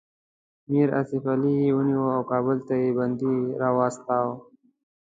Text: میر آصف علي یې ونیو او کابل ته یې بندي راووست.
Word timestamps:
میر 0.69 0.89
آصف 0.99 1.23
علي 1.33 1.53
یې 1.63 1.69
ونیو 1.75 2.03
او 2.15 2.21
کابل 2.31 2.57
ته 2.67 2.73
یې 2.81 2.89
بندي 2.97 3.35
راووست. 3.61 4.05